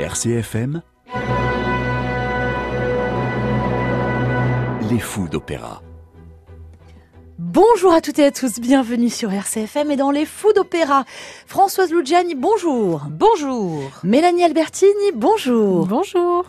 [0.00, 0.80] RCFM
[4.90, 5.82] Les fous d'opéra.
[7.38, 11.04] Bonjour à toutes et à tous, bienvenue sur RCFM et dans les fous d'opéra.
[11.46, 13.02] Françoise Lugiani, bonjour.
[13.10, 13.82] Bonjour.
[14.02, 15.86] Mélanie Albertini, bonjour.
[15.86, 16.46] Bonjour.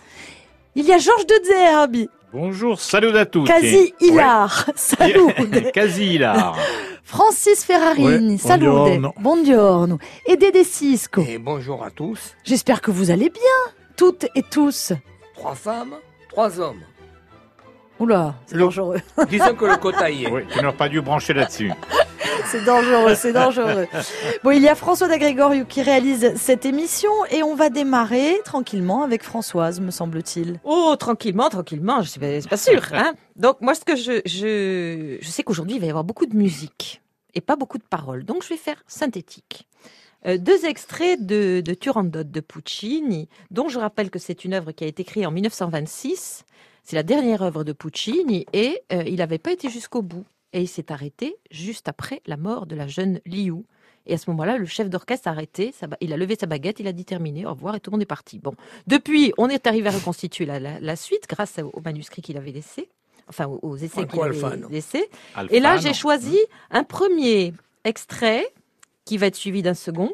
[0.76, 2.10] Il y a Georges de Zerbi.
[2.34, 3.44] Bonjour, salut à tous.
[3.46, 4.70] Quasi hilar.
[4.76, 5.34] Salut.
[5.74, 6.58] Quasi hilar.
[7.04, 9.14] Francis Ferrarini, Ouais, buongiorno.
[9.20, 10.00] Buongiorno.
[10.26, 11.22] Et Dédé Cisco.
[11.28, 12.36] Et bonjour à tous.
[12.46, 14.94] J'espère que vous allez bien, toutes et tous.
[15.36, 15.96] Trois femmes,
[16.30, 16.82] trois hommes.
[18.02, 18.98] Oula, c'est Le- dangereux.
[19.30, 20.32] Disons que le quota y est.
[20.32, 21.72] Oui, tu n'aurais pas dû brancher là-dessus.
[22.46, 23.88] C'est dangereux, c'est dangereux.
[24.44, 29.04] Bon, il y a François d'Agrégoriou qui réalise cette émission et on va démarrer tranquillement
[29.04, 30.60] avec Françoise, me semble-t-il.
[30.66, 32.82] Oh, tranquillement, tranquillement, je suis pas, c'est pas sûr.
[32.94, 36.26] Hein Donc moi, ce que je, je, je sais qu'aujourd'hui, il va y avoir beaucoup
[36.26, 37.02] de musique
[37.36, 38.26] et pas beaucoup de paroles.
[38.26, 39.68] Donc je vais faire synthétique.
[40.26, 44.72] Euh, deux extraits de, de Turandot de Puccini, dont je rappelle que c'est une œuvre
[44.74, 46.44] qui a été créée en 1926.
[46.84, 50.26] C'est la dernière œuvre de Puccini et euh, il n'avait pas été jusqu'au bout.
[50.54, 53.64] Et il s'est arrêté juste après la mort de la jeune Liu.
[54.08, 56.88] Et à ce moment-là, le chef d'orchestre a arrêté, il a levé sa baguette, il
[56.88, 58.40] a dit terminé, au revoir, et tout le monde est parti.
[58.40, 58.54] Bon,
[58.88, 62.36] depuis, on est arrivé à reconstituer la, la- la suite grâce au, au manuscrit qu'il
[62.36, 62.90] avait laissé,
[63.30, 64.68] enfin aux, aux essais qu'il avait Alfano.
[64.70, 65.08] laissés.
[65.52, 66.38] Et là, j'ai choisi
[66.72, 67.54] un premier
[67.86, 68.52] extrait
[69.06, 70.10] qui va être suivi d'un second.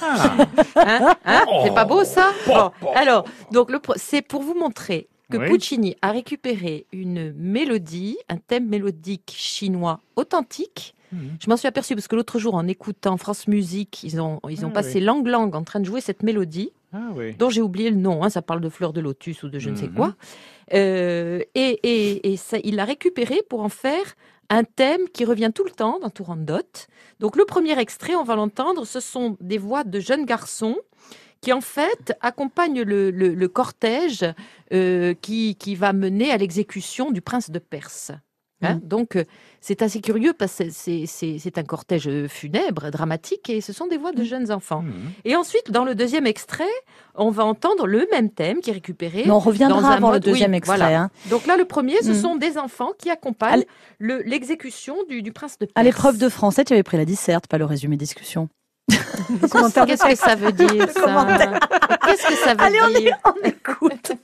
[0.00, 0.36] Ah,
[0.76, 2.32] Hein Hein C'est pas beau ça?
[2.46, 5.48] Bon, Alors, donc c'est pour vous montrer que Oui.
[5.48, 10.94] Puccini a récupéré une mélodie, un thème mélodique chinois authentique.
[11.12, 11.36] Mhm.
[11.40, 14.64] Je m'en suis aperçue parce que l'autre jour, en écoutant France Musique, ils ont, ils
[14.64, 15.04] ont Ah passé oui.
[15.04, 17.34] langue langue en train de jouer cette mélodie ah oui.
[17.36, 19.70] dont j'ai oublié le nom, hein, ça parle de fleurs de lotus ou de je
[19.70, 19.94] ne sais Mhm.
[19.94, 20.14] quoi.
[20.72, 24.14] Euh, et et, et ça, il l'a récupéré pour en faire
[24.48, 26.60] un thème qui revient tout le temps dans Turandot.
[27.20, 30.76] Donc le premier extrait, on va l'entendre, ce sont des voix de jeunes garçons
[31.42, 34.24] qui en fait accompagnent le, le- le cortège
[34.72, 38.12] euh, qui, qui va mener à l'exécution du prince de Perse.
[38.64, 39.24] Hein, Donc euh,
[39.60, 43.96] c'est assez curieux parce que c'est- un cortège euh, funèbre, dramatique, et ce sont des
[43.96, 44.82] voix de jeunes enfants.
[44.82, 44.92] Mhm.
[45.24, 46.62] Et ensuite, dans le deuxième extrait,
[47.16, 49.22] on va entendre le même thème qui est récupéré.
[49.24, 50.76] Mais on dans reviendra avant le oui, deuxième extrait.
[50.78, 50.96] voilà.
[51.00, 51.10] hein.
[51.28, 53.64] Donc là, le premier, ce sont des enfants qui accompagnent
[53.98, 55.72] le- l'exécution du, du prince de Perse.
[55.74, 58.48] À l'épreuve de français, tu avais pris la disserte, pas le résumé discussion.
[58.88, 61.26] Qu'est-ce que ça veut dire, ça.
[62.04, 64.12] Qu'est-ce que ça veut Allez, on y- dire on écoute.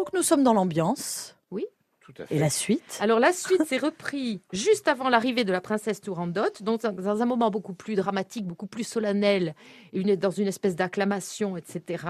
[0.00, 1.36] Donc nous sommes dans l'ambiance.
[2.00, 2.34] Tout à fait.
[2.34, 2.98] Et la suite?
[3.00, 7.22] Alors la suite, c'est repris juste avant l'arrivée de la princesse Turandot, donc dans- dans
[7.22, 9.54] un moment beaucoup plus dramatique, beaucoup plus solennel,
[9.92, 12.04] une- dans une espèce d'acclamation, etc.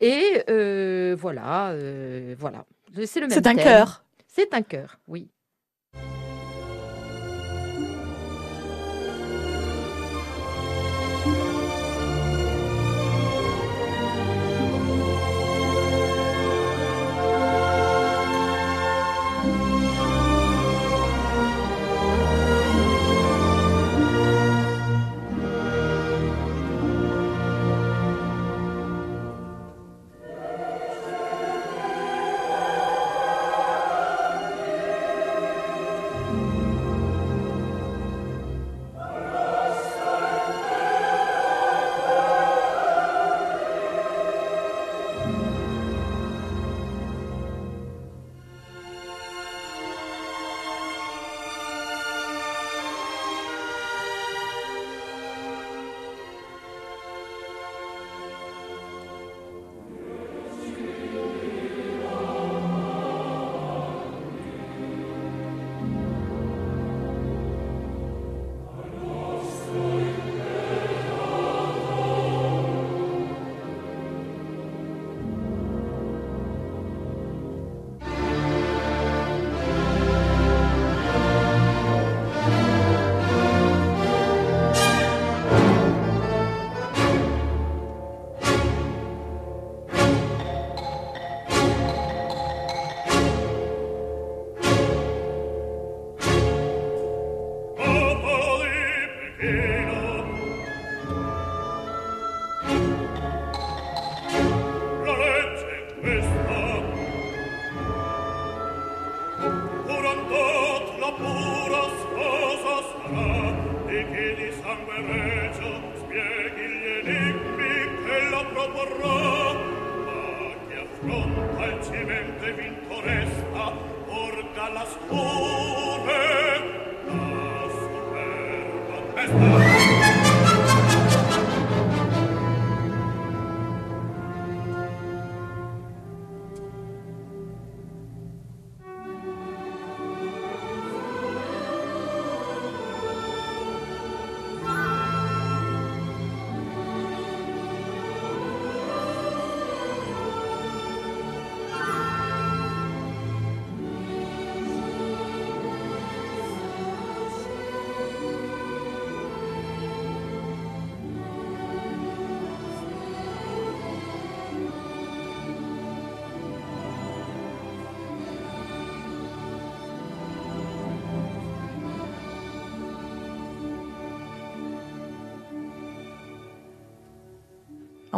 [0.00, 2.64] Et euh, voilà, euh, voilà.
[3.04, 4.04] C'est le même C'est un chœur.
[4.28, 5.28] C'est un cœur, oui.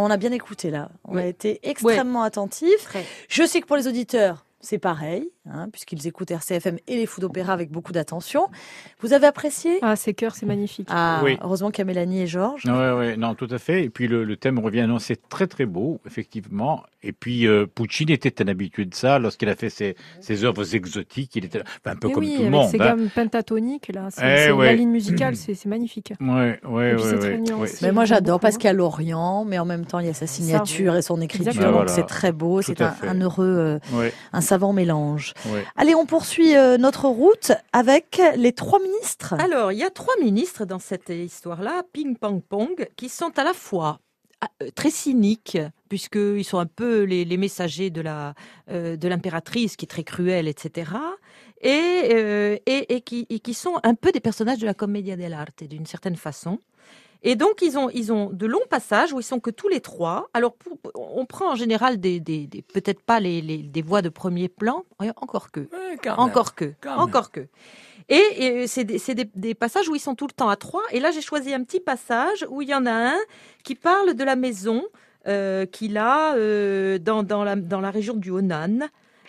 [0.02, 0.90] On a bien écouté là.
[1.04, 2.88] On a été extrêmement attentifs.
[3.28, 7.20] Je sais que pour les auditeurs, c'est pareil, hein, puisqu'ils écoutent RCFM et les fous
[7.20, 8.48] d'opéra avec beaucoup d'attention.
[9.00, 10.88] Vous avez apprécié Ah, ces chœurs, c'est magnifique.
[10.90, 11.38] Ah, Oui.
[11.42, 12.64] heureusement qu'il y a Mélanie et Georges.
[12.66, 13.84] Ouais, ouais, non, tout à fait.
[13.84, 14.86] Et puis le, le thème revient.
[14.88, 16.82] Non, c'est très très beau, effectivement.
[17.02, 20.74] Et puis euh, Puccini était un habitué de ça lorsqu'il a fait ses, ses œuvres
[20.74, 21.34] exotiques.
[21.36, 22.68] Il était enfin, un peu Mais comme oui, tout le monde.
[22.68, 22.84] ces hein.
[22.84, 24.66] gammes pentatoniques, là, c'est, Eh ouais.
[24.66, 26.12] la ligne musicale, c'est, magnifique.
[26.20, 27.54] Ouais, nuancé.
[27.54, 27.68] ouais.
[27.82, 30.14] Mais moi j'adore parce qu'il y a l'Orient, mais en même temps il y a
[30.14, 31.72] sa signature et son écriture, Exactement.
[31.78, 31.92] donc Voilà.
[31.92, 35.32] c'est très beau, c'est un, heureux, euh, un savant mélange.
[35.46, 35.64] Ouais.
[35.76, 39.34] Allez, on poursuit euh, notre route avec les trois ministres.
[39.38, 43.44] Alors, il y a trois ministres dans cette histoire-là, Ping Pong Pong, qui sont à
[43.44, 44.00] la fois
[44.42, 45.58] ah, euh, très cyniques,
[45.90, 48.34] puisqu'ils sont un peu les, les messagers de la
[48.70, 50.92] euh, de l'impératrice, qui est très cruelle, etc.
[51.60, 55.16] Et, euh, et, et qui, et qui sont un peu des personnages de la commedia
[55.16, 56.58] dell'arte, d'une certaine façon.
[57.22, 59.80] Et donc, ils ont, ils ont de longs passages où ils sont que tous les
[59.80, 60.28] trois.
[60.32, 64.00] Alors, pour- on prend en général des, des, des- peut-être pas les, les- des voix
[64.02, 64.84] de premier plan,
[65.16, 65.60] encore que.
[65.60, 66.20] Ouais, quand même.
[66.20, 66.98] Encore que, même.
[66.98, 67.46] encore que.
[68.08, 68.16] Et,
[68.62, 70.82] et c'est des, c'est des- des passages où ils sont tout le temps à trois.
[70.92, 73.18] Et là, j'ai choisi un petit passage où il y en a un
[73.64, 74.84] qui parle de la maison
[75.28, 78.88] euh, qu'il a euh, dans, dans, la, dans la région du Honan.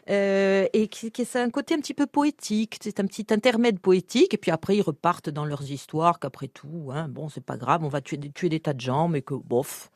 [0.09, 3.79] Euh, et qui, qui c'est un côté un petit peu poétique, c'est un petit intermède
[3.79, 7.57] poétique, et puis après ils repartent dans leurs histoires qu'après tout, hein, bon c'est pas
[7.57, 9.91] grave, on va tuer, tuer des tas de gens, mais que bof,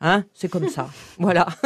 [0.00, 0.88] hein, c'est comme ça,
[1.18, 1.46] voilà.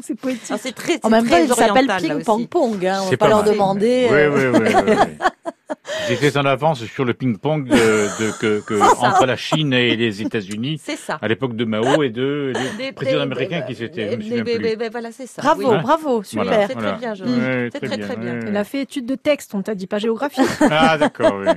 [0.00, 0.74] C'est poétique.
[0.74, 2.22] Très, En même temps, très il s'appelle Ping.
[2.24, 2.84] Pong Pong.
[2.86, 3.00] Hein.
[3.02, 4.06] On va pas pas leur demander.
[4.10, 5.76] Oui, euh, oui, oui, oui, oui.
[6.08, 10.20] J'étais en avance sur le ping-pong de, de- que, que entre la Chine et les
[10.20, 11.18] États-Unis C'est ça.
[11.22, 14.90] à l'époque de Mao et de les Des- présidents des- américains des- qui s'étaient.
[14.90, 15.40] Voilà, c'est ça.
[15.40, 15.78] Bravo, oui.
[15.82, 16.44] bravo, super.
[16.44, 16.90] Voilà, C'est voilà.
[16.90, 18.34] très bien, je Ouais, C'est très, très bien.
[18.34, 18.44] ouais.
[18.48, 20.42] Elle a fait étude de texte, on t'a dit pas géographie.
[20.70, 21.48] Ah, d'accord, oui.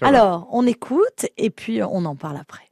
[0.00, 2.62] Alors, on écoute et puis on en parle après.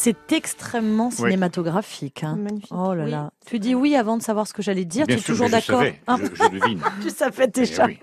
[0.00, 2.22] C'est extrêmement cinématographique.
[2.22, 2.36] hein.
[2.36, 2.70] Magnifique.
[2.72, 3.10] Oh là Oui.
[3.10, 3.32] là.
[3.46, 5.06] Tu dis oui avant de savoir ce que j'allais dire.
[5.06, 6.80] Bien tu es sûr, toujours d'accord Hein je, je devine.
[7.02, 7.86] Tu savais déjà.
[7.88, 7.98] Eh oui.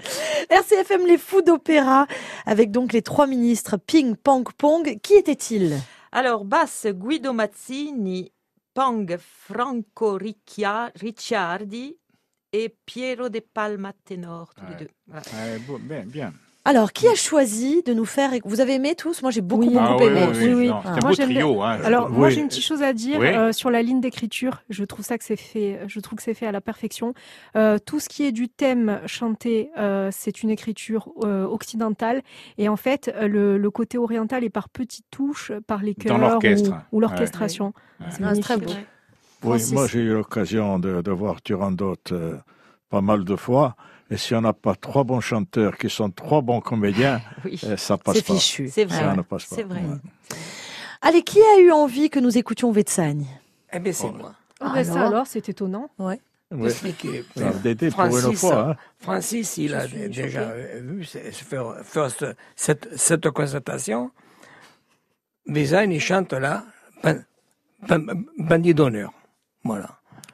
[0.50, 2.06] RCFM Les Fous d'Opéra,
[2.46, 4.98] avec donc les trois ministres Ping, Pong, Pong.
[5.02, 5.80] Qui étaient-ils
[6.12, 8.32] Alors, basse Guido Mazzini,
[8.74, 11.98] Pong Franco Riccia- Ricciardi
[12.52, 14.92] et Piero De Palma ténor, tous les deux.
[15.08, 15.24] Voilà.
[15.34, 16.34] Ouais, bon, bien, bien.
[16.68, 18.32] Alors, qui a choisi de nous faire...
[18.44, 19.22] Vous avez aimé tous?
[19.22, 19.70] Moi, j'ai beaucoup, Oui.
[19.70, 20.26] beaucoup Ah oui, aimé.
[20.32, 20.68] oui, Oui, oui.
[20.70, 21.62] non, C'est un beau trio.
[21.62, 23.28] Hein, je Alors moi j'ai une petite chose à dire Oui.
[23.28, 24.64] euh, sur la ligne d'écriture.
[24.72, 25.80] Je trouve ça que c'est fait.
[25.88, 27.14] Je trouve que c'est fait à la perfection.
[27.56, 32.24] Euh, tout ce qui est du thème chanté, euh, c'est une écriture euh, occidentale
[32.58, 36.18] et en fait le, le côté oriental est par petites touches, par les Dans chœurs
[36.18, 36.72] l'orchestre.
[36.92, 37.74] ou, ou l'orchestration.
[38.00, 38.08] Ouais.
[38.10, 38.72] C'est Ah, c'est très beau.
[39.44, 42.38] Oui, moi j'ai eu l'occasion de, de voir Turandot euh,
[42.90, 43.76] pas mal de fois.
[44.12, 47.76] Et si on n'a pas trois bons chanteurs qui sont trois bons comédiens, Oui, euh,
[47.78, 48.34] ça passe C'est pas.
[48.36, 48.70] fichu.
[48.70, 48.98] c'est vrai.
[49.00, 49.56] Ça ne passe pas.
[49.56, 49.80] C'est vrai.
[49.82, 50.38] Ouais.
[51.02, 53.26] Allez, qui a eu envie que nous écoutions Vetsagne
[53.74, 54.12] Eh bien, c'est Oh.
[54.18, 54.34] moi.
[54.62, 55.90] Ah, ben ça Alors c'est étonnant.
[56.00, 56.16] Oui.
[56.52, 58.70] Ah, pour une Francis, fois.
[58.70, 58.76] hein.
[59.00, 60.38] Francis, il a déjà choquée.
[60.40, 64.12] euh, vu c'est- c'est faire, faire ce- cette, cette constatation.
[65.48, 66.64] Vézane, il chante là,
[67.04, 67.20] ban-
[67.88, 69.12] ban- bandit d'honneur.
[69.64, 69.90] Voilà.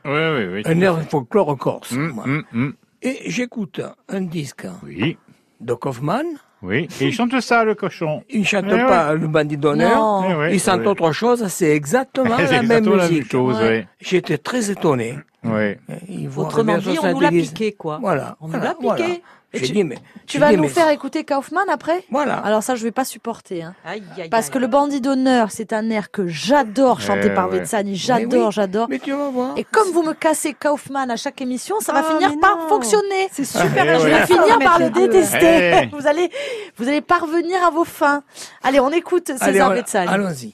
[0.06, 0.62] Oui, oui, oui.
[0.66, 1.92] Un air folklore corse.
[1.94, 2.24] Hum, moi.
[2.26, 2.74] hum, hum.
[3.02, 5.18] Et j'écoute un disque Oui,
[5.60, 6.26] de Kaufmann.
[6.62, 6.88] oui.
[7.00, 8.24] Et il chante ça, le cochon.
[8.30, 9.96] Il ne chante Eh pas le bandit d'honneur.
[9.98, 10.24] Non.
[10.30, 10.88] Eh oui, Il chante oui.
[10.88, 11.48] autre chose.
[11.48, 13.32] C'est exactement la même exactement la même musique.
[13.32, 13.88] chose, Ouais.
[14.00, 15.18] J'étais très étonné.
[15.44, 15.76] oui.
[16.08, 17.48] Il voit Autrement bien dit, on nous l'a 70.
[17.50, 17.98] piqué, quoi.
[18.02, 18.38] Voilà.
[18.40, 19.04] On nous l'a voilà.
[19.04, 19.24] piqué.
[19.54, 19.96] J'ai tu- dit, mais.
[20.28, 22.06] Tu j'ai vas dit, nous mais- faire écouter Kaufmann après?
[22.10, 22.36] Voilà.
[22.36, 23.64] Alors ça, je vais pas supporter.
[23.64, 23.76] Hein.
[23.86, 24.52] Aïe, aïe, Parce aïe.
[24.54, 27.60] que le bandit d'honneur, c'est un air que j'adore chanter Eh par ouais.
[27.60, 27.98] Vetsani.
[27.98, 28.52] J'adore, oui.
[28.54, 28.88] j'adore.
[28.90, 29.58] Mais tu vas voir.
[29.58, 32.68] Et comme vous me cassez Kaufmann à chaque émission, ça va Ah, finir par non.
[32.70, 33.28] fonctionner.
[33.34, 33.84] C'est super.
[33.86, 34.12] Eh Je ouais.
[34.20, 35.72] vais finir par le détester.
[35.84, 35.86] Eh.
[35.92, 36.32] Vous allez,
[36.78, 38.24] vous allez parvenir à vos fins.
[38.64, 40.08] Allez, on écoute César Vetsani.
[40.08, 40.54] Allons-y.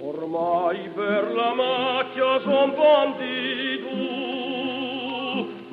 [0.00, 4.05] Ormai per la macchia son bandido,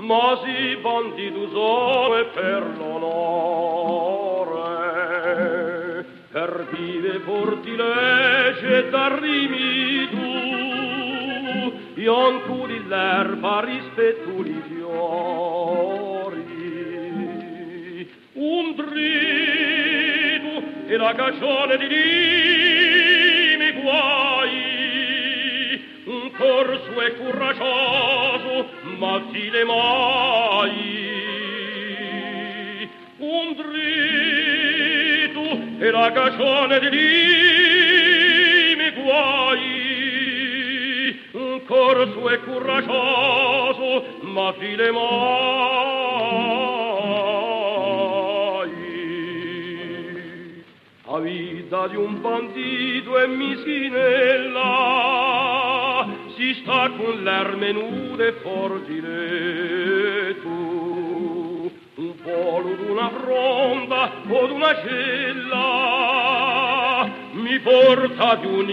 [0.04, 3.16] ma si bandido sono e per l'onore,
[6.30, 10.18] per vive fortilege d'arrimido,
[11.96, 12.66] ion tu.
[12.66, 16.42] Di l'erba rispetto li fiori,
[18.34, 24.82] un drido e la cagione di limi guai,
[26.06, 28.33] un corso e coraggioso,
[28.98, 31.12] ma file mai.
[33.18, 35.44] Un drido
[35.80, 39.62] e la cagione di limi guai,
[41.32, 45.12] un corso e coraggioso, ma file mai.
[51.06, 54.62] La vita di un bandito è mischinella,
[56.36, 59.62] si sta con l'erme nude e forgiletto.
[61.96, 66.24] Un polo d'una fronda o d'una cella
[67.34, 68.70] mi porta di un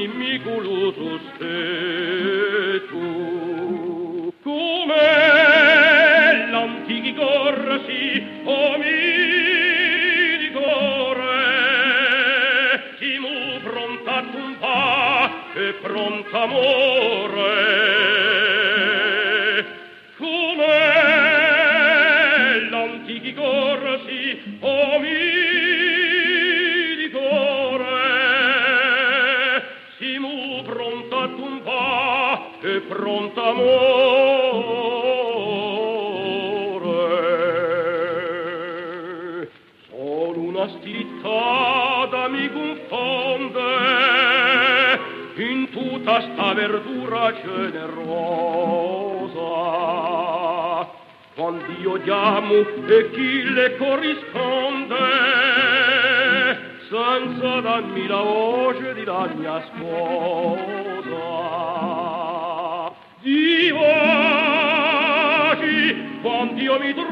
[32.61, 33.71] e pronta amore.
[39.89, 43.61] Sol una slitta mi confonde,
[45.37, 48.19] in tutta sta verdura generosa.
[51.35, 54.97] Quando io chiamo e chi le corrisponde
[56.91, 60.80] senza dammi la voce di la mia scuola.
[66.71, 67.10] Io mi trovo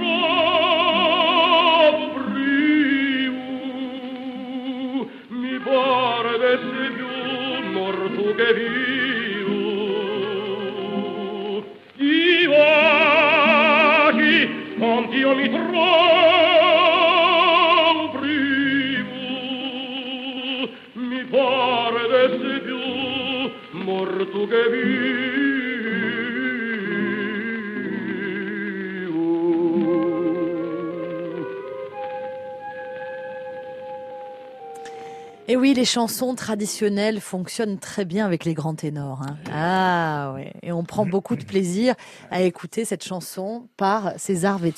[35.68, 39.20] oui, les chansons traditionnelles fonctionnent très bien avec les grands ténors.
[39.22, 39.36] hein.
[39.52, 41.94] Ah ouais, et on prend beaucoup de plaisir
[42.30, 44.72] à écouter cette chanson par César Marie.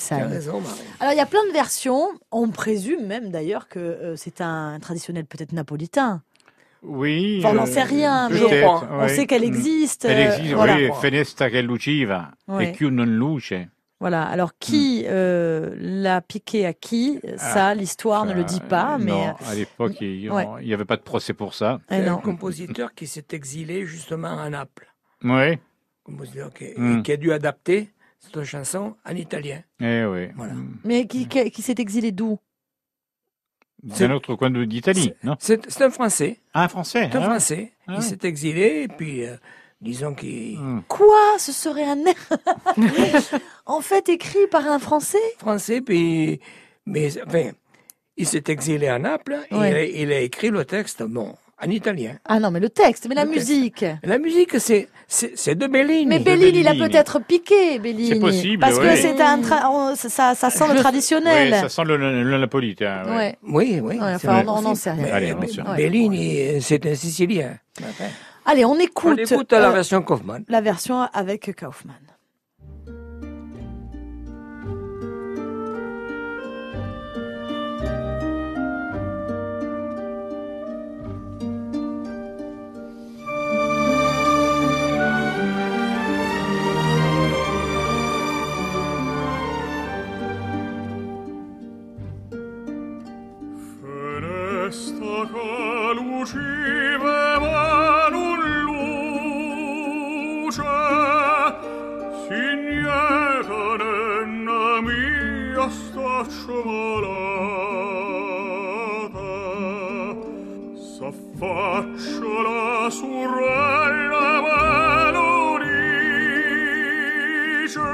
[0.99, 2.09] Alors il y a plein de versions.
[2.31, 6.21] On présume même d'ailleurs que euh, c'est un traditionnel peut-être napolitain.
[6.83, 7.39] Oui.
[7.39, 8.63] Enfin, on n'en euh, sait rien, mais.
[8.65, 9.09] On oui.
[9.15, 9.45] sait qu'elle Mm.
[9.45, 10.05] existe.
[10.05, 10.75] Elle euh, existe, voilà.
[10.75, 10.89] oui.
[11.01, 12.71] Fenesta che luciva Ouais.
[12.71, 13.53] e chiù non luce.
[14.01, 14.23] Voilà.
[14.23, 17.19] Alors qui euh, l'a piqué à qui?
[17.37, 20.73] Ça, l'histoire ne le dit pas, Euh, mais non, à l'époque, il n'y ouais.
[20.73, 21.79] avait pas de procès pour ça.
[21.89, 24.91] eh C'est un compositeur qui s'est exilé justement à Naples.
[25.23, 25.59] Oui.
[26.03, 27.03] Compositeur qui, Mm.
[27.03, 29.61] qui a dû adapter cette chanson en italien.
[29.79, 30.29] Eh oui.
[30.35, 30.53] Voilà.
[30.83, 32.39] Mais qui, qui, qui s'est exilé d'où?
[33.93, 35.35] C'est- D'un autre coin d'Italie, non?
[35.39, 36.39] C'est un Français.
[36.53, 37.07] Ah, un Français.
[37.11, 37.25] C'est un ah.
[37.25, 37.71] Français.
[37.87, 39.35] Ah Il s'est exilé et puis, euh,
[39.81, 40.57] disons qu'il...
[40.59, 40.81] Hmm.
[40.87, 41.35] Quoi?
[41.37, 41.97] Ce serait un
[43.65, 45.17] en fait écrit par un Français?
[45.39, 46.39] Français, puis...
[46.85, 47.51] Mais, enfin,
[48.17, 49.69] il s'est exilé à Naples et Ouais.
[49.69, 52.17] il, a, il a écrit le texte, bon, en italien.
[52.25, 53.49] Ah non, mais le texte, mais la Le texte.
[53.49, 53.85] musique.
[54.03, 56.07] La musique, c'est c'est c'est de Bellini.
[56.07, 56.89] Mais Bellini, il a Bellini.
[56.89, 58.09] peut-être piqué, Bellini.
[58.09, 61.53] C'est possible, Parce que c'est un tra- on- ça, ça sent le traditionnel.
[61.53, 63.03] Oui, ça sent le, le, le napolitain.
[63.05, 63.15] ouais.
[63.15, 63.37] Ouais.
[63.43, 63.97] Oui, oui.
[64.01, 65.03] Enfin, on- n'en sait rien.
[65.03, 65.35] Mais, Allez.
[65.77, 67.57] Bellini, c'est un Sicilien.
[67.79, 68.05] Enfin,
[68.45, 70.43] Allez, on on écoute, écoute la euh, version Kaufmann.
[70.47, 71.95] la version avec Kaufmann.
[106.65, 107.21] Malata
[110.75, 115.57] S'affaccia la sorella ma lo
[117.57, 117.89] dice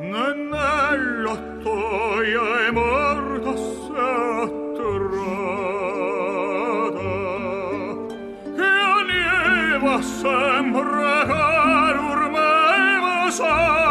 [0.00, 4.36] Nannella toia è morta s'atterrata
[8.56, 13.87] Che anieva sempre che dormeva sola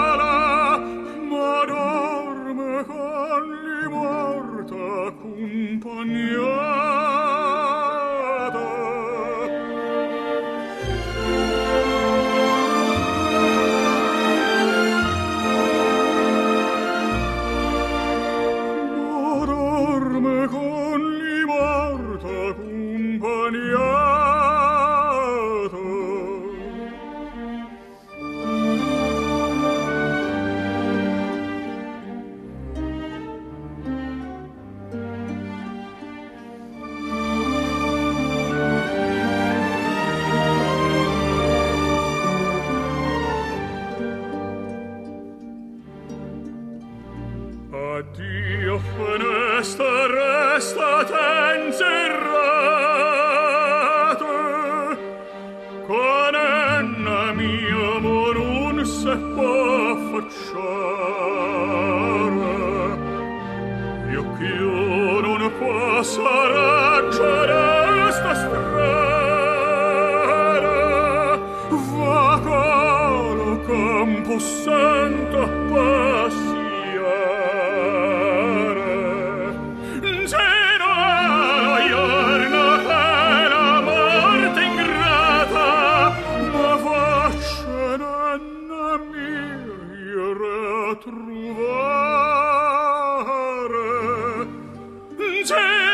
[95.47, 95.87] changing.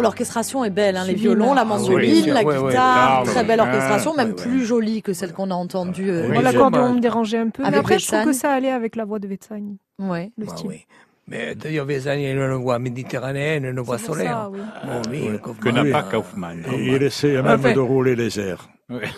[0.00, 3.22] L'orchestration est belle, hein, les violons, la Ah mandoline, oui, la ouais, ouais, guitare, ah,
[3.24, 6.10] très belle orchestration, Ah, même plus jolie que celle qu'on a entendue.
[6.10, 8.70] euh, Oui, Bon, L'accordéon me dérangeait un peu, mais après, je trouve que ça allait
[8.72, 9.62] avec la voix de Wetzel,
[9.98, 10.30] ouais.
[10.38, 10.66] le Bah style.
[10.68, 10.86] oui.
[11.28, 14.30] Mais d'ailleurs, Vézani a une voix méditerranéenne, une voix solaire.
[14.30, 14.58] ça, oui.
[14.84, 16.02] Bon, oui, Que n'a pas.
[16.02, 16.64] Kaufmann.
[16.76, 18.68] Il essaie même Enfin- de rouler les airs.
[18.90, 19.08] Ouais.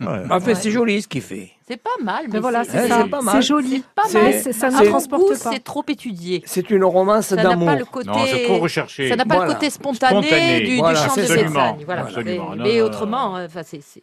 [0.00, 0.22] Ouais.
[0.30, 1.50] En fait, c'est joli ce qu'il fait.
[1.68, 3.02] C'est pas mal, mais Mais voilà, c'est ça.
[3.04, 3.36] c'est pas mal.
[3.36, 3.76] C'est joli.
[3.76, 4.32] c'est pas mal.
[4.52, 5.34] Ça ne transporte pas.
[5.52, 6.42] C'est trop étudié.
[6.46, 7.66] C'est une romance Ça n'a d'amour.
[7.68, 8.08] pas le côté.
[8.08, 9.08] Non, c'est trop recherché.
[9.08, 9.48] Ça n'a pas Voilà.
[9.50, 10.60] le côté spontané, Spontané.
[10.62, 11.20] du, chant de.
[11.20, 11.84] Bezzani.
[11.84, 12.02] Voilà.
[12.02, 12.50] Absolument.
[12.50, 14.02] Mais, Non, mais non, autrement, euh, enfin, c'est, c'est-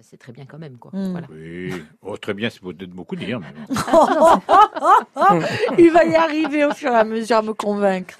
[0.00, 0.90] c'est très bien quand même, quoi.
[0.94, 1.10] Mm.
[1.12, 1.26] Voilà.
[1.30, 1.72] Oui.
[2.02, 3.38] Oh, très bien, c'est peut-être beaucoup dire.
[3.40, 3.46] Mais.
[5.78, 8.14] Il va y arriver au fur et à mesure à me convaincre.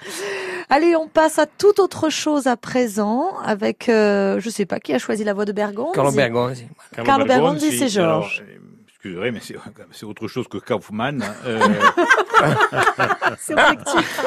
[0.70, 4.92] Allez, on passe à toute autre chose à présent avec, euh, je sais pas, qui
[4.94, 6.66] a choisi la voix de Bergonzi Carlo Bergonzi.
[7.04, 8.42] Carlo Bergonzi, c'est Georges.
[8.48, 9.40] euh, Excusez, mais
[9.92, 11.22] c'est autre chose que Kaufmann.
[11.22, 11.34] hein.
[11.46, 11.60] Euh,
[13.38, 14.20] C'est objectif.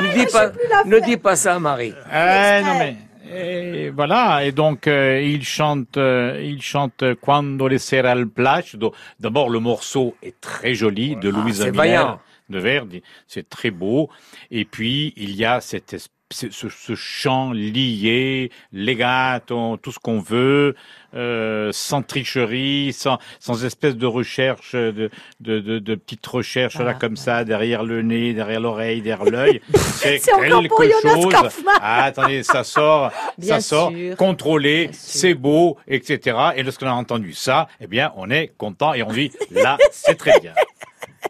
[0.00, 0.52] Ne dis pas,
[0.84, 1.94] ne dis pas ça, Marie.
[2.10, 2.96] Ah, non mais
[3.30, 8.94] et voilà et donc euh, il chante euh, il chante Quando le sera al placido.
[9.20, 12.20] D'abord le morceau est très joli de Louise Ah, c'est Miller vaillant.
[12.48, 14.08] De Verdi, c'est très beau
[14.50, 20.20] et puis il y a cette espèce ce, ce chant lié, legato, tout ce qu'on
[20.20, 20.74] veut,
[21.14, 26.94] euh, sans tricherie, sans, sans espèce de recherche, de, de, de, de petites recherches là
[26.94, 29.60] comme ça, derrière le nez, derrière l'oreille, derrière l'œil.
[29.74, 31.34] C'est pour quelque chose.
[31.80, 34.16] Ah, attendez, ça sort, Bien ça sort, sûr.
[34.16, 36.36] contrôlé, c'est beau, etc.
[36.56, 40.16] Et lorsqu'on a entendu ça, eh bien, on est content et on dit, là, c'est
[40.16, 40.52] très bien.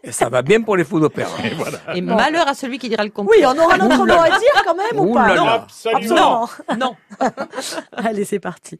[0.03, 1.31] Et ça va bien pour les fous d'opéra.
[1.43, 1.79] Et voilà.
[1.95, 3.37] Et malheur à celui qui dira le contraire.
[3.37, 5.67] Oui, on aura notre mot à dire quand même ou pas là là.
[5.93, 6.49] Absolument.
[6.77, 6.95] Non.
[7.93, 8.79] Allez, c'est parti.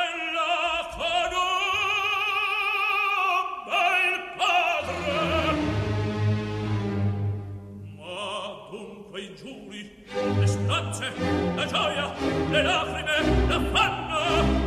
[10.81, 11.11] speranze,
[11.55, 12.11] la gioia,
[12.49, 14.60] le lacrime, l'affanno,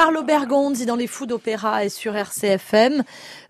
[0.00, 3.02] Carlo Bergonzi dans les fous d'opéra et sur RCFM.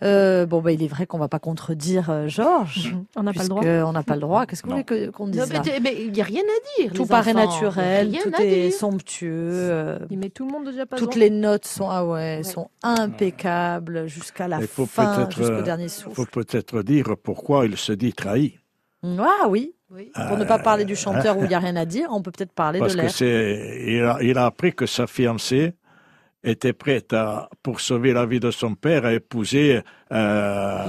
[0.03, 2.97] Euh, bon, bah, il est vrai qu'on va pas contredire euh, Georges.
[3.15, 3.65] On n'a pas le droit.
[3.65, 4.47] On n'a pas le droit.
[4.47, 5.49] Qu'est-ce que vous voulez qu'on dise
[5.97, 6.93] il n'y a rien à dire.
[6.93, 7.53] Tout paraît enfants.
[7.63, 8.73] naturel, tout est dire.
[8.73, 9.49] somptueux.
[9.53, 11.05] euh, Il met tout le monde au diapason.
[11.05, 12.43] toutes les notes sont ah ouais, Ouais.
[12.43, 16.17] sont impeccables jusqu'à la Il faut fin, jusqu'au dernier Il souffle.
[16.17, 18.59] faut peut-être dire pourquoi il se dit trahi.
[19.05, 19.73] Ah oui.
[19.93, 20.11] Oui.
[20.29, 22.31] Pour ne pas parler du chanteur où il n'y a rien à dire, on peut
[22.31, 24.17] peut-être parler Parce de l'air.
[24.21, 25.75] il il a appris que sa fiancée
[26.43, 30.85] était prête à, pour sauver la vie de son père, à épouser euh,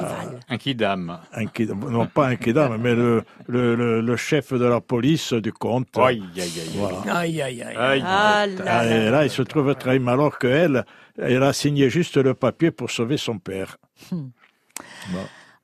[0.49, 1.19] Un kidam.
[1.33, 1.45] un
[1.91, 5.97] non pas un kidam, mais le, le, le, le chef de la police du comte.
[5.97, 6.71] Aïe, aïe, aïe.
[6.75, 7.17] Voilà.
[7.17, 7.75] Aïe, aïe, aïe.
[7.77, 8.03] Aïe.
[8.05, 8.97] Ah là Ah, là.
[9.07, 10.85] et là, il se trouve trahi, alors qu'elle,
[11.17, 13.77] elle a signé juste le papier pour sauver son père.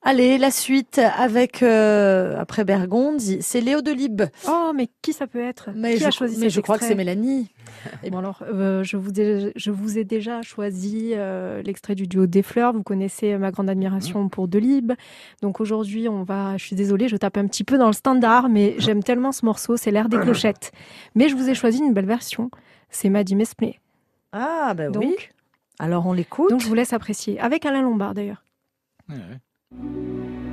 [0.09, 4.21] Allez, la suite avec euh, après Bergondi, c'est Léo Delibes.
[4.47, 5.71] Oh, mais qui ça peut être?
[5.75, 7.51] Mais Qui je, a choisi mais je crois que c'est Mélanie.
[8.03, 12.07] Et bon alors, euh, je, vous ai, je vous ai déjà choisi euh, l'extrait du
[12.07, 12.71] duo des fleurs.
[12.71, 14.93] Vous connaissez ma grande admiration pour Delibes.
[15.41, 16.55] Donc aujourd'hui, on va.
[16.55, 19.43] Je suis désolée, je tape un petit peu dans le standard, mais j'aime tellement ce
[19.43, 19.75] morceau.
[19.75, 20.71] C'est l'air des clochettes.
[21.15, 22.49] Mais je vous ai choisi une belle version.
[22.89, 23.81] C'est Maddy Mesplay.
[24.31, 25.17] Ah ben Donc, oui.
[25.79, 26.49] Alors on l'écoute.
[26.49, 27.41] donc je vous laisse apprécier.
[27.41, 28.45] Avec Alain Lombard d'ailleurs.
[29.09, 29.39] Ouais, ouais.
[29.71, 30.46] Música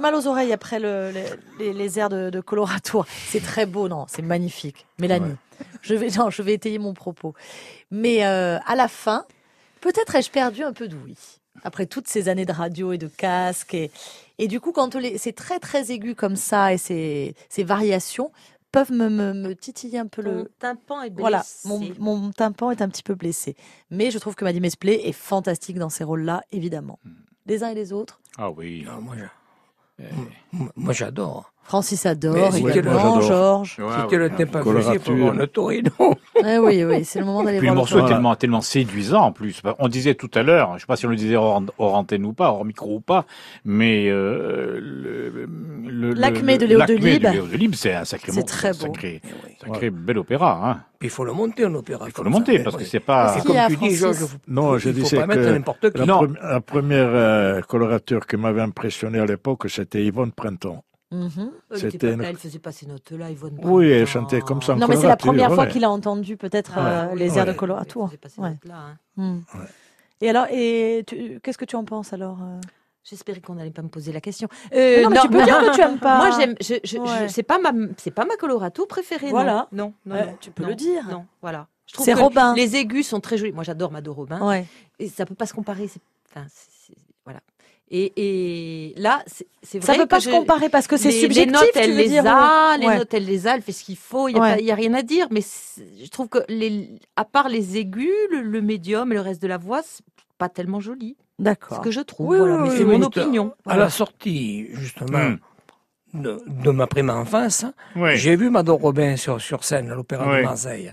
[0.00, 3.04] mal aux oreilles après le- le- les, les airs de, de Colorado.
[3.28, 4.86] C'est très beau, non, c'est magnifique.
[4.98, 5.34] Mélanie,
[5.82, 7.34] je vais, non, je vais étayer mon propos.
[7.90, 9.24] Mais euh, à la fin,
[9.80, 11.16] peut-être ai-je perdu un peu d'ouïe
[11.62, 13.90] après toutes ces années de radio et de casque et,
[14.38, 18.30] et du coup quand c'est très très aigu comme ça et ces, ces variations
[18.72, 21.20] peuvent me, me, me titiller un peu Ton le, tympan est blessé.
[21.20, 23.56] voilà, mon, mon tympan est un petit peu blessé.
[23.90, 26.98] Mais je trouve que Maddy Mesplé est fantastique dans ces rôles-là, évidemment.
[27.46, 28.20] Les uns et les autres.
[28.38, 28.84] Ah oui.
[28.86, 29.16] Non, moi,
[30.00, 31.52] je- moi, moi, j'adore.
[31.70, 33.20] Francis adore le- également.
[33.20, 33.76] Georges.
[33.78, 34.30] Ouais, C'était le ouais.
[34.36, 35.00] thème pas Colorature.
[35.02, 35.90] pour voir le Torino.
[36.44, 38.60] Eh oui, oui, c'est le moment d'aller Puis le voir morceau est le tellement, tellement
[38.60, 39.62] séduisant en plus.
[39.78, 41.94] On disait tout à l'heure, je ne sais pas si on le disait hors, hors
[41.94, 43.24] antenne ou pas, hors micro ou pas,
[43.64, 46.80] mais euh, le, L'acmé de Léo.
[46.88, 48.78] Léo Delibes, c'est un sacré, C'est très un beau.
[48.92, 49.54] sacré, Eh oui.
[49.64, 50.60] sacré bel opéra.
[50.68, 50.80] Hein.
[51.02, 52.06] Il faut le monter en opéra.
[52.08, 53.34] Il faut le monter parce que c'est pas.
[53.34, 55.42] Qu'est-ce comme tu dis, Francis Georges, faut- Non, je il faut disais pas mettre
[55.92, 60.82] que la première euh, colorature qui m'avait impressionné à l'époque, c'était Yvonne Printemps.
[61.12, 61.50] Mhm.
[61.72, 63.58] Elle, C'était une- elle faisait pas ces notes-là, Yvonne.
[63.64, 65.70] Oui, elle chantait comme ça en Non, mais c'est la première fois ouais.
[65.70, 67.56] qu'il a entendu peut-être euh, Ah, oui, les airs de ouais.
[67.56, 67.88] Colorado.
[68.02, 68.50] Elle faisait pas ces Ouais.
[68.50, 68.96] notes-là, hein.
[69.16, 69.40] Hmm.
[70.20, 71.04] Et alors, et
[71.42, 72.60] qu'est-ce que tu en penses alors euh
[73.02, 74.46] J'espérais qu'on n'allait pas me poser la question.
[74.70, 76.18] Mais non, mais tu peux dire que tu aimes pas.
[76.18, 76.54] Moi, j'aime.
[76.60, 77.28] Je, je, je- Ouais.
[77.28, 79.30] c'est pas ma, c'est pas ma colorato préférée.
[79.30, 79.68] Voilà.
[79.72, 81.08] Non, non, non, Ouais, non, tu peux non, le dire.
[81.08, 81.66] Non, voilà.
[81.86, 82.54] Je trouve C'est que Robin.
[82.54, 83.52] Les aigus sont très jolis.
[83.52, 84.38] Moi, j'adore Mado Robin.
[84.46, 84.66] Ouais.
[84.98, 85.88] Et ça peut pas se comparer.
[86.30, 86.46] Enfin.
[87.92, 89.22] Et, et là,
[89.62, 91.46] c'est vrai Ça peut que pas se comparer parce que c'est subjectif.
[91.46, 92.98] les notes, elle les dire, a, les Ouais.
[92.98, 94.74] notes, elle les a, elle fait ce qu'il faut, il n'y a, Ouais.
[94.74, 95.26] rien à dire.
[95.32, 99.42] Mais je trouve que, les, à part les aigus, le, le médium et le reste
[99.42, 100.04] de la voix, c'est
[100.38, 101.16] pas tellement joli.
[101.18, 101.80] C'est ce D'accord.
[101.80, 102.28] que je trouve.
[102.28, 102.54] Oui, voilà.
[102.54, 102.98] oui, mais oui, c'est oui.
[102.98, 103.54] mon opinion.
[103.66, 105.30] À la sortie, justement,
[106.12, 106.22] Hmm.
[106.22, 107.64] de, de ma prime enfance,
[107.96, 108.16] Oui.
[108.16, 110.38] j'ai vu Mado Robin sur, sur scène à l'Opéra Oui.
[110.38, 110.92] de Marseille.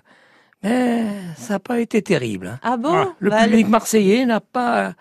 [0.63, 1.05] Mais
[1.37, 2.47] ça n'a pas été terrible.
[2.47, 2.59] hein.
[2.63, 2.91] Ah bon?
[2.93, 4.93] Ah, Le Bah, public marseillais n'a pas,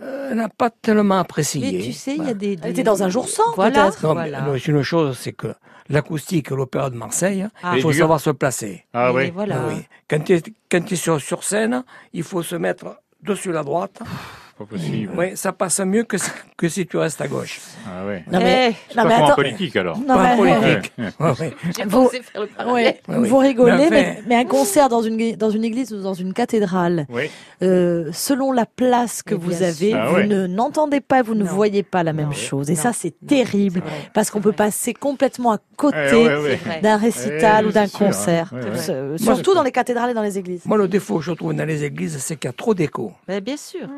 [0.00, 1.60] euh, n'a pas tellement apprécié.
[1.72, 2.58] Mais tu sais, il y a des.
[2.62, 3.84] Elle était dans un jour sans, Voilà.
[3.90, 4.12] peut-être.
[4.12, 4.44] Voilà.
[4.66, 5.54] une chose, c'est que
[5.88, 7.74] l'acoustique à l'Opéra de Marseille, Ah.
[7.76, 8.84] il faut Et savoir se placer.
[8.92, 9.30] Ah Et oui.
[9.30, 9.56] Voilà.
[9.60, 9.82] Ah oui.
[10.08, 13.62] Quand tu es, quand tu es sur, sur scène, il faut se mettre dessus la
[13.62, 14.00] droite.
[14.56, 15.10] Pas possible.
[15.16, 17.60] Oui, ça passe mieux que, si- que si tu restes à gauche.
[17.88, 18.22] Ah ouais.
[18.30, 19.34] Non, mais, Eh, C'est non, pas mais comme en attends.
[19.34, 19.98] politique alors.
[19.98, 20.92] Non, Pas en politique.
[20.96, 21.04] Ouais.
[21.18, 21.52] Ouais, ouais.
[21.76, 22.08] J'ai Vous-.
[22.72, 23.28] Ouais, Oui, oui.
[23.28, 26.14] vous rigolez, Mais mais, enfin- mais un concert dans une, dans une église ou dans
[26.14, 27.30] une cathédrale, Oui.
[27.62, 29.92] euh, selon la place que Mais vous avez.
[29.94, 30.26] Ah vous ouais.
[30.28, 31.50] ne n'entendez pas, vous ne Non.
[31.50, 32.32] voyez pas la même Non.
[32.32, 32.70] chose.
[32.70, 32.80] Et Non.
[32.80, 33.82] ça, c'est terrible
[34.12, 36.28] parce qu'on peut passer complètement à côté
[36.78, 37.88] Eh d'un récital Eh, ou d'un hein.
[37.92, 38.52] concert.
[38.54, 40.62] Moi, Surtout dans les cathédrales et dans les églises.
[40.64, 43.12] Moi, le défaut que je trouve dans les églises, c'est qu'il y a trop d'écho.
[43.26, 43.88] Bien sûr.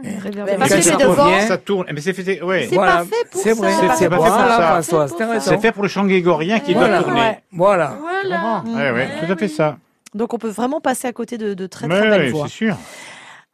[0.47, 1.25] Parce parce que ça devant.
[1.25, 1.87] revient, Ça tourne.
[1.93, 2.43] Mais c'est fait.
[2.43, 2.67] Ouais.
[2.69, 2.99] C'est Voilà.
[2.99, 3.55] pas fait pour ça.
[3.55, 4.63] vrai, C'est- pas fait pour ça.
[4.83, 6.99] François, C'est fait pour le chant grégorien qui Voilà.
[7.01, 7.39] doit tourner.
[7.53, 7.97] Voilà.
[8.01, 8.65] Voilà.
[8.67, 9.79] Ouais, ouais, tout à fait ça.
[10.15, 12.47] Donc on peut vraiment passer à côté de, de très Mais très belles voix.
[12.49, 12.77] c'est sûr.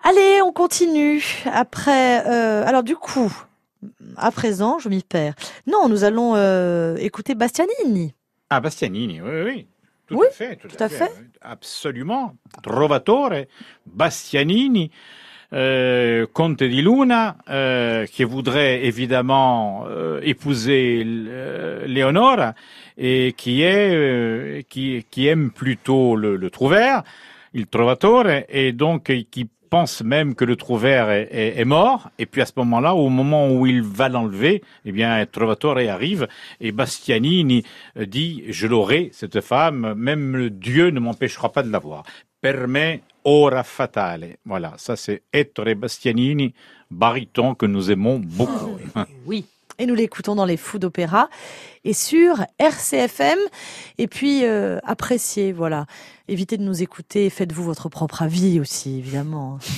[0.04, 1.22] Allez, on continue.
[1.52, 3.32] Après, euh, alors du coup,
[4.16, 5.34] à présent, je m'y perds.
[5.66, 8.14] Non, nous allons euh, écouter Bastianini.
[8.50, 9.66] Ah, Bastianini, oui, oui.
[10.08, 10.56] Tout Oui, à fait.
[10.56, 11.10] Tout, tout à fait.
[11.40, 12.34] Absolument.
[12.62, 13.30] Trovatore,
[13.86, 14.90] Bastianini,
[15.52, 22.52] euh, Conte di Luna, euh, qui voudrait évidemment euh, épouser euh, Léonore
[22.98, 27.02] et qui est euh, qui, qui aime plutôt le, le trouvère,
[27.54, 32.10] il Trovatore, et donc qui pense même que le trouvère est, est- est mort.
[32.18, 36.28] Et puis à ce moment-là, au moment où il va l'enlever, eh bien Trovatore arrive
[36.60, 37.64] et Bastianini
[37.96, 42.04] dit je l'aurai cette femme, même Dieu ne m'empêchera pas de l'avoir.
[42.42, 44.36] Per me ora fatale.
[44.44, 46.54] Voilà, ça c'est Ettore Bastianini,
[46.90, 48.78] baryton que nous aimons beaucoup.
[49.26, 49.44] Oui.
[49.78, 51.30] Et nous l'écoutons dans les fous d'opéra
[51.82, 53.38] et sur RCFM.
[53.98, 55.86] Et puis, euh, appréciez, voilà.
[56.28, 57.30] Évitez de nous écouter.
[57.30, 59.58] Faites-vous votre propre avis aussi, évidemment.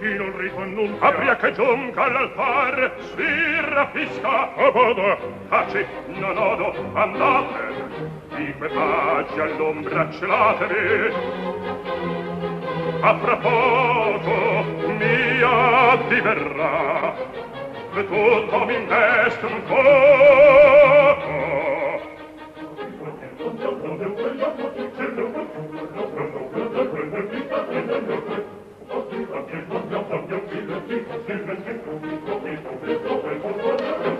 [0.00, 5.18] fino il riso annuncia apria che giunga all'altar si raffiska abodo
[5.50, 8.08] taci non odo andate.
[8.34, 11.14] Di quei pace all'ombra celatevi.
[13.02, 17.14] A proposito mia diverrà
[17.92, 21.08] che tutto mi investe un poco.
[27.70, 28.59] Thank you.
[28.90, 29.12] Thank
[34.04, 34.19] you.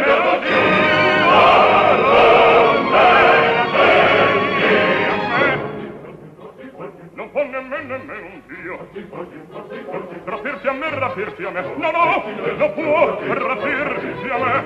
[10.25, 11.61] Rapirti a me, rapirti a me.
[11.77, 12.23] No, no,
[12.57, 14.59] non può rapirti a me.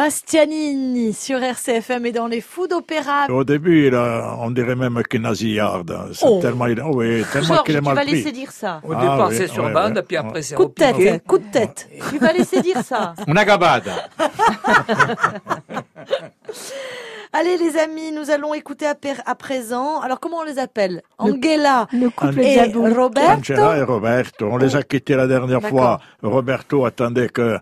[0.00, 3.26] Bastianini sur RCFM et dans les fous d'opéra.
[3.28, 5.94] Au début, il a- on dirait même qu'il est nasillarde.
[6.14, 6.38] C'est Oh.
[6.40, 8.12] tellement, il, oui, tellement qu'il est tu mal vas pris.
[8.12, 8.80] laisser dire ça.
[8.82, 10.02] Au Ah, départ, oui, c'est sur bande, ouais.
[10.02, 11.86] puis après, c'est Coup de tête, coup de tête.
[12.10, 13.12] Tu vas laisser dire ça.
[13.28, 13.92] Una gabada.
[17.32, 20.00] Allez les amis, nous allons écouter à, présent.
[20.00, 21.02] Alors comment on les appelle?
[21.18, 22.92] Angela Le couple et diabou.
[22.92, 23.30] Roberto?
[23.30, 26.00] Angela et Roberto, on les a quittés la dernière fois.
[26.22, 27.58] Roberto attendait que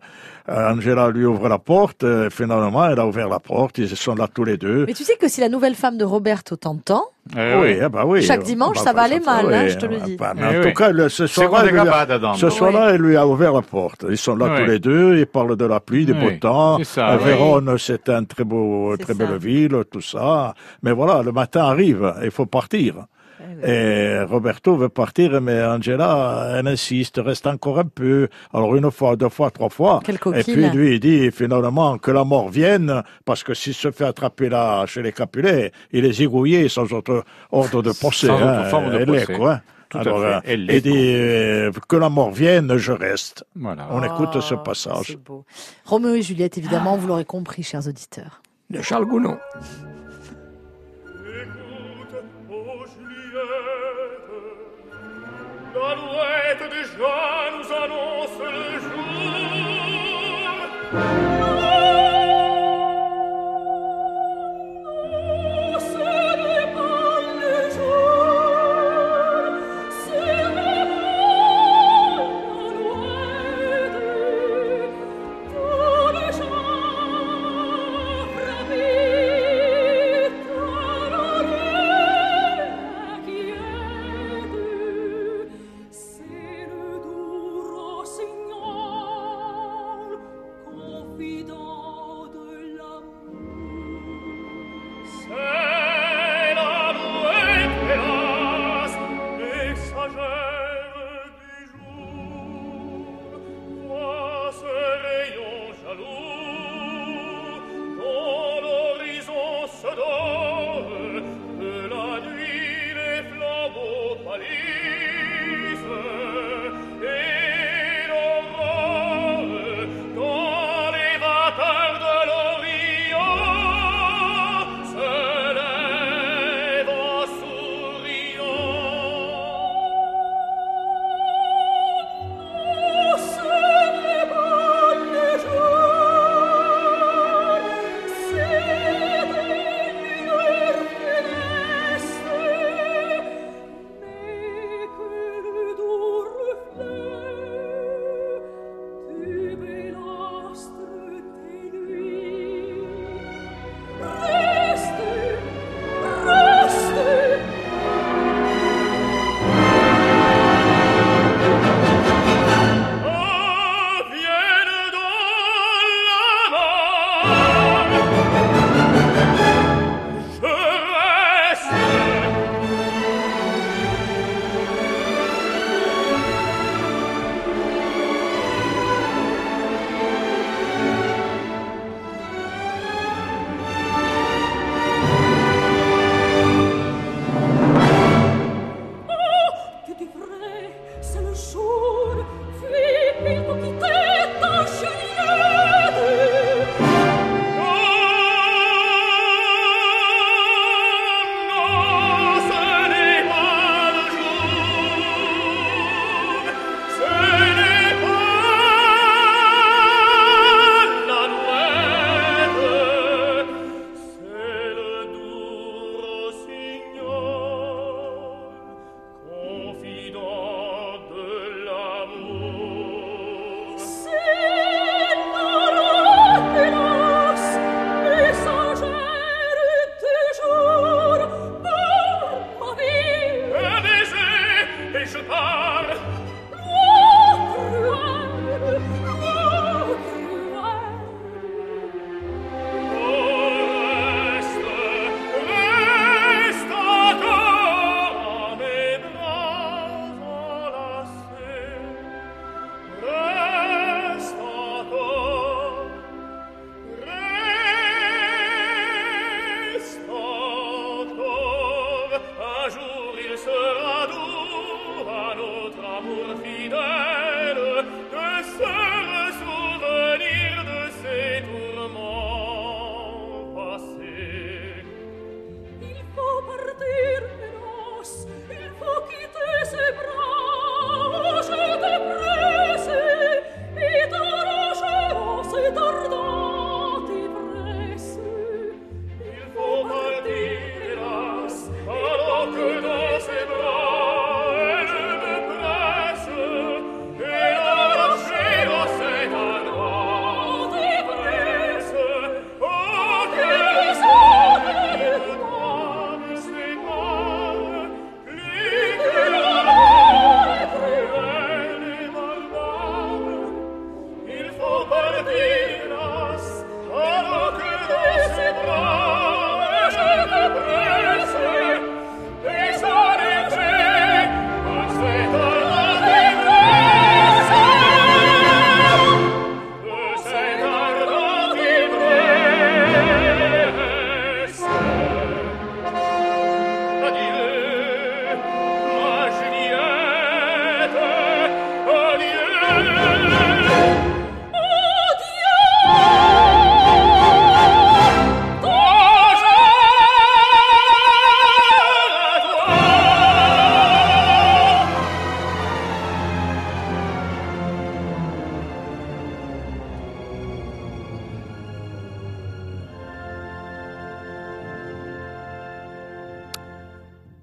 [0.51, 2.05] Angela lui ouvre la porte.
[2.05, 3.79] Euh, Finalement, elle a ouvert la porte.
[3.79, 4.85] Ils sont là tous les deux.
[4.87, 7.05] Mais tu sais que si la nouvelle femme de Roberto t'entend,
[7.37, 8.23] Eh oui, eh ben oui.
[8.23, 10.17] Chaque dimanche, ça va aller mal, hein, je te le dis.
[10.17, 10.67] Bah, mais Eh en oui.
[10.69, 14.07] tout cas, le- ce soir-là, il ce soir-là, elle lui a ouvert la porte.
[14.09, 14.61] Ils sont là Oui.
[14.65, 15.19] tous les deux.
[15.19, 16.79] Ils parlent de la pluie, du beau temps.
[16.79, 17.25] c'est ça, Euh, oui.
[17.27, 19.19] Vérone, c'est un très beau, très ça.
[19.27, 20.55] belle ville, tout ça.
[20.83, 22.15] Mais voilà, le matin arrive.
[22.25, 22.95] Il faut partir.
[23.65, 28.29] Eh Et Roberto veut partir, mais Angela, elle insiste, reste encore un peu.
[28.53, 30.01] Alors une fois, deux fois, trois fois.
[30.05, 33.91] Quelle Et puis lui, il dit finalement que la mort vienne, parce que s'il se
[33.91, 38.27] fait attraper là chez les Capulets, il est zigouillé sans autre ordre de procès.
[38.27, 38.65] Sans autre hein.
[38.65, 39.33] forme de procès.
[39.33, 39.61] est, quoi.
[39.89, 40.41] Tout à fait.
[40.45, 43.45] Elle il l'est, dit euh, que la mort vienne, je reste.
[43.57, 43.89] Voilà.
[43.91, 45.17] On écoute ce Oh, passage.
[45.87, 48.43] Roméo et Juliette, évidemment, vous l'aurez compris, chers auditeurs.
[48.69, 49.39] De Charles Gounod.
[56.99, 58.81] cher nous annonce le
[60.91, 61.38] jour.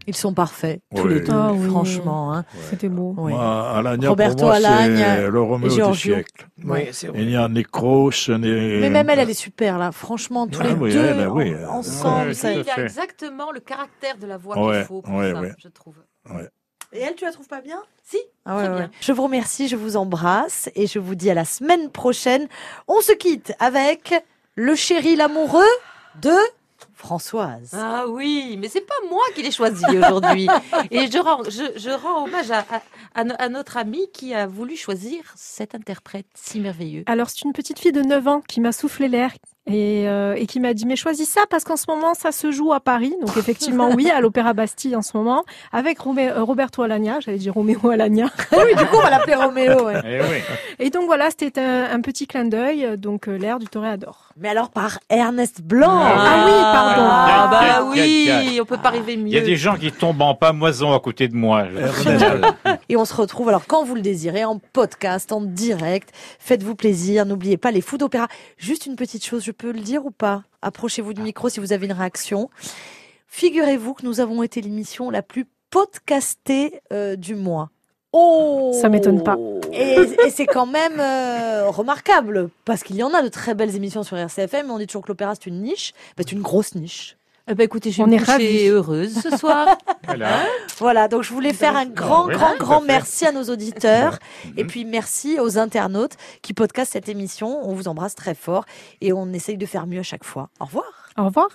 [0.07, 1.15] Ils sont parfaits, tous Oui.
[1.15, 1.67] les deux, Ah oui.
[1.69, 2.33] franchement.
[2.33, 2.45] hein.
[2.69, 3.15] C'était beau.
[3.17, 3.31] Oui.
[3.33, 6.47] Moi, Alagna, Roberto pour moi, Alagne c'est le Roméo du siècle.
[6.63, 7.21] Oui, c'est vrai.
[7.21, 8.37] Il n'y a ni Kroos, ni...
[8.79, 9.91] Mais même elle, elle est super, là.
[9.91, 11.55] Franchement, tous Ah les oui, deux elle, oui.
[11.67, 12.27] en- ensemble.
[12.27, 12.83] Ouais, ça- Il a fait.
[12.83, 15.51] exactement le caractère de la voix Ouais, qu'il faut pour ouais, ça, ouais.
[15.57, 15.95] je trouve.
[16.93, 17.81] Et elle, tu la trouves pas bien?
[18.03, 18.79] Si, Ah ouais, très ouais.
[18.81, 18.91] bien.
[19.01, 22.47] Je vous remercie, je vous embrasse et je vous dis à la semaine prochaine.
[22.87, 24.13] On se quitte avec
[24.55, 25.63] le chéri l'amoureux
[26.21, 26.31] de
[26.95, 27.71] Françoise.
[27.73, 30.47] Ah oui, mais c'est pas moi qui l'ai choisi aujourd'hui.
[30.91, 32.81] Et je rends, je, je rends hommage à, à-
[33.13, 37.03] à no- à notre ami qui a voulu choisir cet interprète si merveilleux.
[37.05, 39.31] Alors, c'est une petite fille de 9 ans qui m'a soufflé l'air
[39.67, 42.51] et, euh, et qui m'a dit Mais choisis ça parce qu'en ce moment, ça se
[42.51, 43.15] joue à Paris.
[43.21, 47.19] Donc, effectivement, oui, à l'Opéra Bastille en ce moment, avec Romé- euh, Roberto Alagna.
[47.19, 48.25] J'allais dire Roméo Alagna.
[48.51, 49.85] oui, du coup, on va l'appeler Roméo.
[49.85, 50.01] ouais.
[50.05, 50.37] Eh oui.
[50.79, 52.97] Et donc, voilà, c'était un, un petit clin d'œil.
[52.97, 54.29] Donc, euh, l'air du toréador.
[54.37, 55.97] Mais alors par Ernest Blanc.
[56.01, 57.03] Ah oui, pardon.
[57.07, 57.59] Ah bah
[57.91, 59.27] Aïe, aïe, aïe, oui, on peut pas arriver mieux.
[59.27, 61.63] Il y a des gens qui tombent en pamoison à côté de moi.
[62.89, 66.09] Et on se retrouve alors quand vous le désirez en podcast, en direct.
[66.39, 67.25] Faites-vous plaisir.
[67.25, 68.27] N'oubliez pas les fous d'opéra.
[68.57, 70.43] Juste une petite chose, je peux le dire ou pas?
[70.61, 72.49] Approchez-vous du micro si vous avez une réaction.
[73.27, 77.69] Figurez-vous que nous avons été l'émission la plus podcastée euh, du mois.
[78.13, 79.37] Oh Ça m'étonne pas.
[79.73, 83.75] Et, et c'est quand même euh, remarquable parce qu'il y en a de très belles
[83.75, 85.91] émissions sur RCFM, mais on dit toujours que l'opéra c'est une niche.
[86.15, 87.17] Bah, c'est une grosse niche.
[87.47, 88.67] Eh ben, écoutez, je On est ravis.
[88.69, 89.77] heureuse ce soir.
[90.05, 90.45] Voilà.
[90.77, 92.87] Voilà, donc je voulais faire un grand, oui, grand, grand fait.
[92.87, 94.19] merci à nos auditeurs.
[94.55, 94.67] Et Mhm.
[94.69, 97.67] puis merci aux internautes qui podcastent cette émission.
[97.67, 98.65] On vous embrasse très fort
[99.01, 100.49] et on essaye de faire mieux à chaque fois.
[100.59, 100.85] Au revoir.
[101.17, 101.49] Au revoir.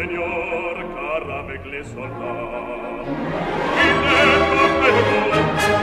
[0.00, 2.36] Señor, cara me glesolá.
[3.86, 5.20] Ine papero,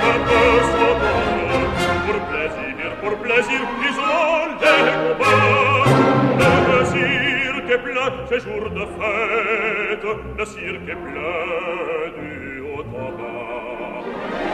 [0.01, 1.69] capos odor,
[2.07, 5.87] por plaisir, por plaisir, isol de cubar.
[6.67, 12.31] Le sir que plein, ces jours de fête, le sir que plein du
[12.69, 14.03] haut tabac.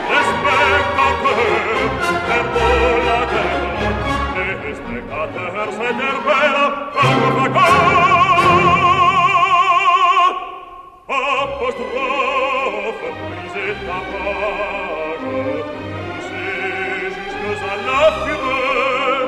[0.10, 1.92] Les spectateurs,
[2.28, 8.13] perdons la terre, les spectateurs s'interpellent, par le
[11.10, 15.28] apostrophe brisez ta page
[16.08, 19.28] poussez jusque à la fureur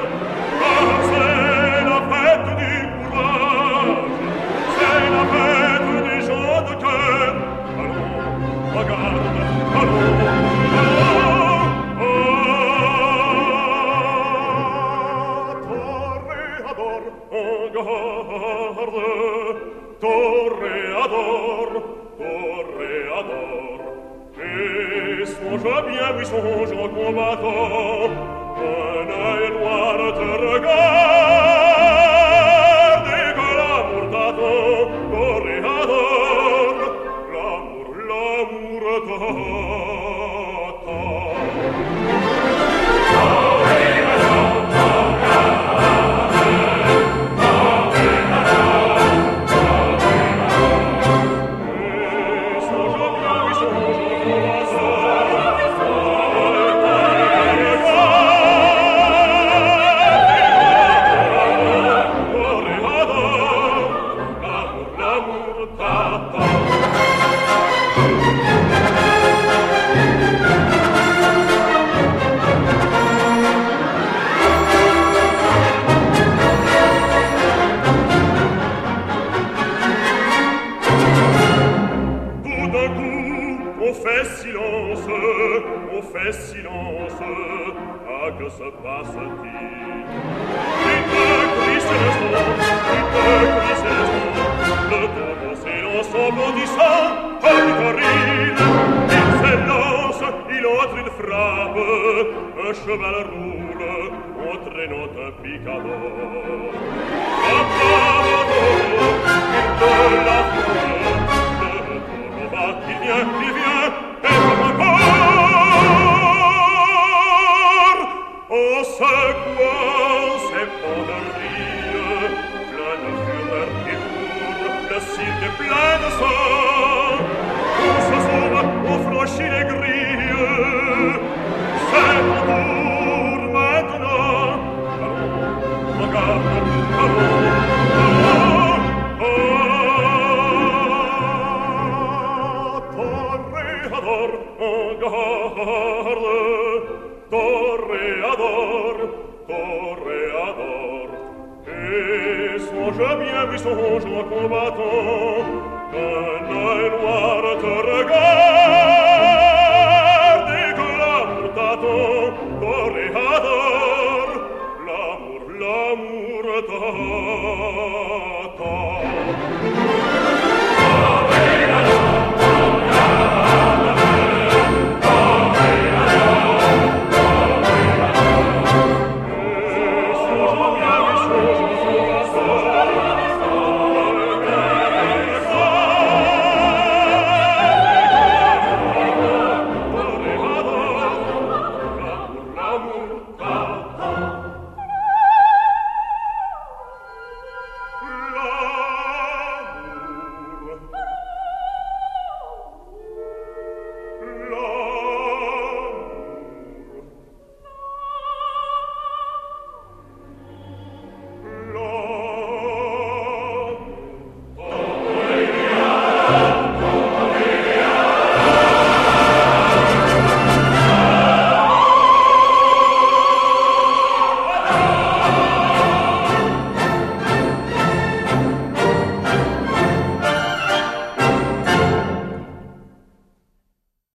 [0.61, 2.75] car c'est la fête du
[3.09, 4.13] courage
[4.77, 7.33] c'est la fête des gens de cœur
[7.79, 8.13] allons
[8.75, 9.25] regarde
[9.81, 10.15] allons
[16.01, 17.01] Torre ador,
[17.31, 19.59] on garde,
[25.57, 28.34] songe bien, oui songe combattant